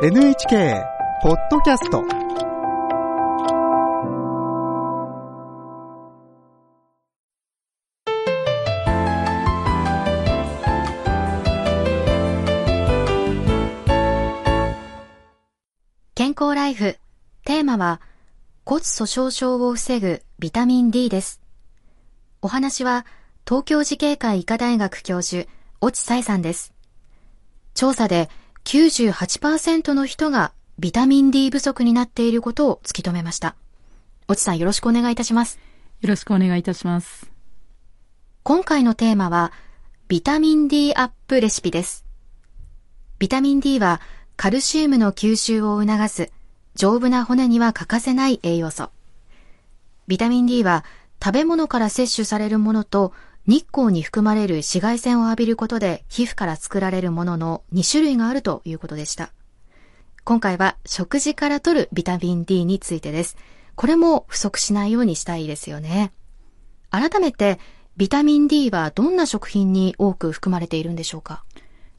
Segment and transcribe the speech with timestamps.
[0.00, 0.86] NHK
[1.24, 2.04] ポッドキャスト
[16.14, 16.96] 健康ライフ。
[17.44, 18.00] テーマは
[18.64, 21.40] 骨粗鬆症を防ぐビタミン D です。
[22.40, 23.04] お話は
[23.44, 25.50] 東京慈恵会医科大学教授、
[25.84, 26.72] 越智彩さんです。
[27.74, 28.30] 調査で
[28.64, 33.56] 98%の人がビタミン D 不足になっていることを突き止めました。
[34.30, 35.58] 越智さんよろしくお願いいたします。
[36.00, 37.30] よろしくお願いいたします。
[38.42, 39.52] 今回のテーマは
[40.06, 42.04] ビタミン D アップレシピです。
[43.18, 44.00] ビタミン D は
[44.36, 46.30] カルシウムの吸収を促す
[46.76, 48.90] 丈夫な骨には欠かせない栄養素。
[50.06, 50.84] ビタミン D は
[51.22, 53.12] 食べ物から摂取されるものと
[53.48, 59.32] 日光に含まれる紫外線を浴びることで皮膚から作られるものの2種類があるということでした。
[60.22, 63.38] 今回は食事から摂るビタミン D についてです。
[63.74, 66.12] これも不足しないようにしたいですよね。
[66.90, 67.58] 改めて
[67.96, 71.42] ビタミン D はどんな食品に多く含まれているんでしょうか？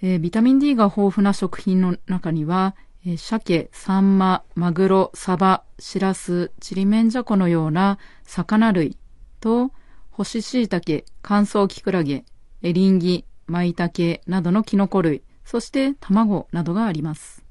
[0.00, 8.96] えービタミン D が豊富な食品の中には、えー鮭、サンマ、マグロ、サバ、シラス、ちりめんじゃこのような魚類
[9.40, 9.72] と、
[10.14, 12.26] 干し椎茸、乾燥キクラゲ、
[12.60, 17.42] エリンギ、マイタケなどのキノコ類、そして卵などがあります。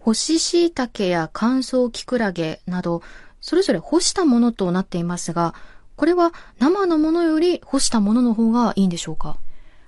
[0.00, 3.00] 干し椎茸や乾燥キクラゲなど、
[3.40, 5.54] それぞれ干したものとなっていますが、
[5.94, 9.38] これは生のものより干したものの方がいいんでしょうか？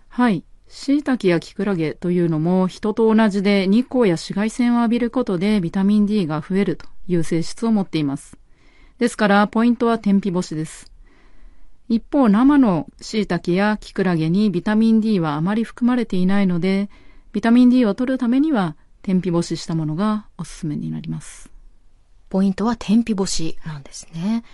[0.09, 0.45] はい。
[0.69, 8.39] 椎茸やキクラゲというのも人と同じで日光や紫外線を浴びることでビタミン D が増えるという性質を持っています。
[8.99, 10.93] ですから、ポイントは天日干しです。
[11.89, 16.91] 一方、生の椎茸やキクラゲにビタミン D はあまり含まれていないので、
[17.33, 21.51] ビタミン D を取るためには天日干ししたものがおすすめになります。
[22.29, 24.45] ポイントは天日干しなんですね。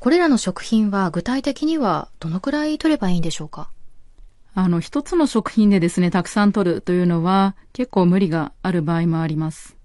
[0.00, 3.70] これらの食品は具体的にはどのくらい取ればいいんでしょうか？
[4.54, 9.76] あの、一つの食品でですね、たくさん取るというのは結構無理がある場合もあります。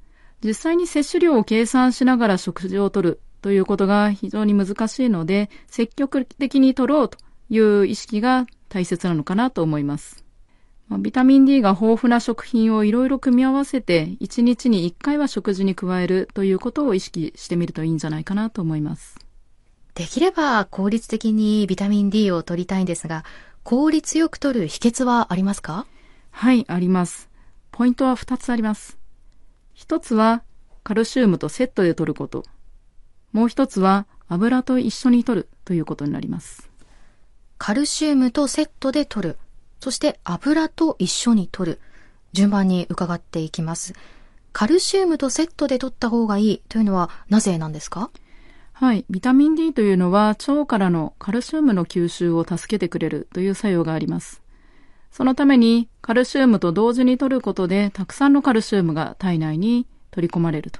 [0.44, 7.18] 実際に摂取量を計算しながら食事をとるということが非常に難しいので、積極的に取ろうと
[7.50, 10.24] いう意識が大切なのかなと思います。
[10.88, 19.18] まあビタミン D が豊富な食品をいろいろ組み合わせて、1日に1回は食事に加えるということを意識してみるといいんじゃないかなと思います。
[19.96, 23.26] できれば効率的にビタミン D を取りたいんですが、
[23.64, 25.86] 効率よく取る秘訣はありますか？
[26.32, 27.30] はい、あります。
[27.72, 28.98] ポイントは2つあります。
[29.76, 30.44] 1つは
[30.84, 32.44] カルシウムとセットで取ること。
[33.32, 36.70] もう1つは油と一緒に取るということになります。
[37.58, 39.38] カルシウムとセットで取る。
[39.80, 41.80] そして油と一緒に取る。
[42.34, 43.94] 順番に伺っていきます。
[44.54, 48.10] カルシウムとセットで取った方がいいというのはなぜなんですか？
[48.74, 54.42] はい、ビタミン D というのは腸からのカルシウムの吸収を助けてくれるという作用があります。
[55.12, 60.80] そのためにカルシウムと同時に取ることでたくさんのカルシウムが体内に取り込まれると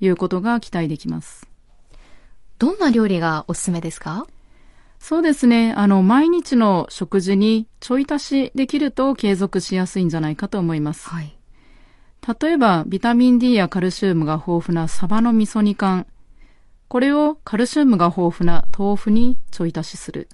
[0.00, 1.47] いうことが期待できます。
[2.58, 4.26] どんな料理がおすすめですか？
[4.98, 5.72] そうですね。
[5.76, 11.08] あの、毎日の食事にちょい足しできると継続しやすいんじゃないかと思います。
[11.08, 11.38] はい。
[12.40, 16.06] 例えば、ビタミン D やカルシウムが豊富なサバの味噌煮缶。
[16.88, 20.28] これをカルシウムが豊富な豆腐にちょい足しする。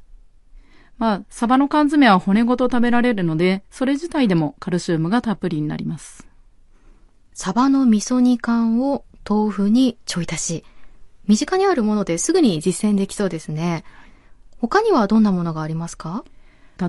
[0.96, 6.26] まあ、サバの缶詰は骨ごと食べられるので、それ自体でもカルシウムがたっぷりになります。
[7.34, 10.64] サバの味噌煮缶を豆腐にちょい足し。
[11.26, 13.84] 身近にあるものですぐに実践できそうですね。
[14.58, 16.24] 他にはどんなものがありますか？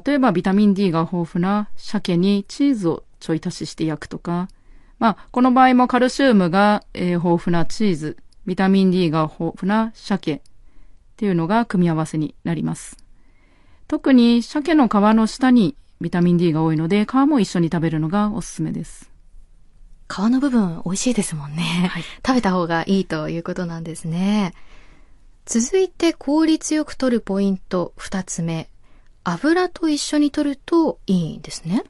[0.05, 4.49] 例えばビタミン D が豊富な鮭にチーズをちょい足しして焼くとか、
[4.99, 10.41] まあ、この場合もカルシウムが、えー豊富なチーズ、ビタミン D が豊富な鮭っ
[11.17, 12.97] ていうのが組み合わせになります。
[13.87, 19.11] 特に鮭の皮の下にビタミン D が多いので、皮も一緒に食べるのがおすすめです。
[20.07, 21.91] 皮の部分美味しいですもんね。
[22.25, 24.53] 食べた方がいいということなんですね。
[25.45, 28.69] 続いて効率よく取るポイント二つ目。
[29.23, 31.83] 油と一緒に取るといいんですね。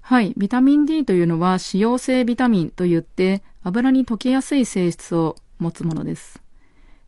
[0.00, 0.34] はい。
[0.36, 6.42] ビタミン D というのは脂溶性ビタミンといって油に溶けやすい性質を持つものです。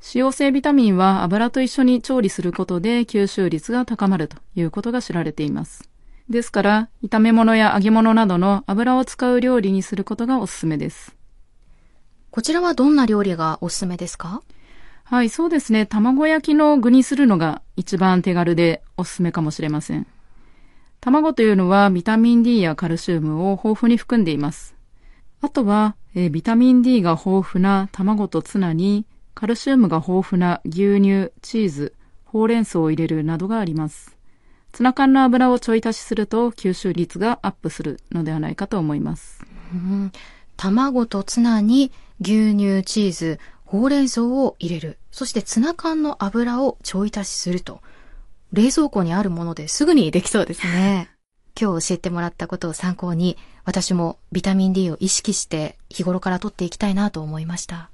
[0.00, 5.88] 脂溶性ビタミンは油と一緒に調理することで吸収率が高まるということが知られています。
[6.28, 11.14] ですから、炒め物や揚げ物などの油を使う料理にすることがおすすめです。
[12.30, 14.42] こちらはどんな料理がおすすめですか？
[15.04, 15.84] はい、そうですね。
[15.84, 20.06] 卵焼きの具にするのが一番手軽でおすすめかもしれません。
[21.00, 24.74] 卵というのはビタミン D やカルシウムを豊富に含んでいます。
[25.42, 29.04] あとは、えー、ビタミン D が豊富な卵とツナに、
[29.34, 31.94] カルシウムが豊富な牛乳、チーズ、
[32.24, 34.13] ほうれん草を入れるなどがあります。
[34.74, 39.40] ツナ缶の油をちょい足しすると吸収率がアップするのではないかと思います。
[39.72, 40.10] うん、
[40.56, 44.98] 卵とツナに牛乳、チーズ、ほうれん草を入れる。
[45.12, 47.82] そしてツナ缶の油をちょい足しすると。
[48.52, 51.08] 冷蔵庫にあるものですぐにできそうですね。
[51.60, 57.90] 今日教えてもらったことを参考に、私もビタミン D を意識して日頃から取っていきたいなと思いました。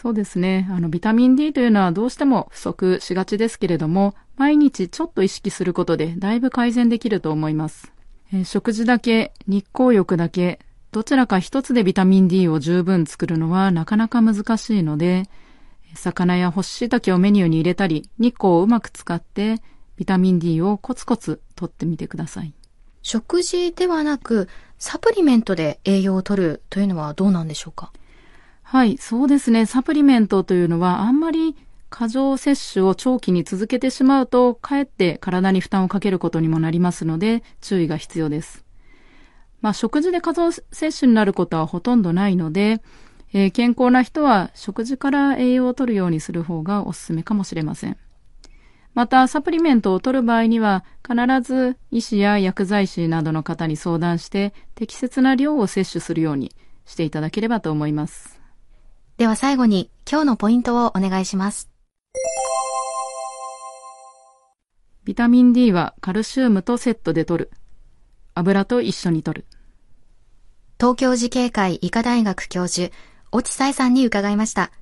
[0.00, 0.66] そうですね。
[0.70, 7.92] あの、ビタミン D というのはどうしても不足しがちですけれども、毎日ちょっと意識することでだいぶ改善できると思います。
[8.32, 10.58] えー、食事だけ、日光浴だけ、
[10.90, 15.24] どちらか一つでビタミン D を十分作るのはなかなか難しいので、
[15.94, 19.60] 魚や干し椎茸をメニューに入れたり、日光をうまく使って
[19.98, 22.54] ビタミン D をコツコツ取ってみてください。
[23.02, 24.48] 食事ではなく、
[24.78, 27.92] サプリメントで栄養を取るというのはどうなんでしょうか？
[28.70, 29.66] はい、そうですね。
[29.66, 31.56] サプリメントというのはあんまり
[31.88, 38.64] 過剰摂取を長期に続けてしまうと、かえって体に負担をかけることにもなりますので、注意が必要です。
[39.60, 42.80] まあ、食事で過剰摂取になることはほとんどないので、
[43.32, 47.96] えー、健康な人は食事から栄養を取るようにする方がおすすめかもしれません。
[48.94, 58.39] また、サプリメントを取る場合には、必ず医師や薬剤師などの方に相談して、適切な量を摂取するようにしていただければと思います。
[59.20, 61.68] では最後に、今日のポイントをお願いします。
[65.04, 67.50] ビタミン D はカルシウムとセットで取る。
[68.34, 69.46] 油と一緒に取る。
[70.78, 72.90] 東京慈恵会医科大学教授、
[73.36, 74.72] 越智彩さんに伺いました。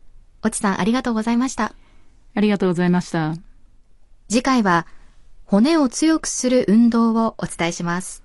[0.47, 1.75] 越智さんありがとうございました。
[2.37, 3.35] ありがとうございました。
[4.29, 4.87] 次回は
[5.47, 8.23] 骨を強くする運動をお伝えします。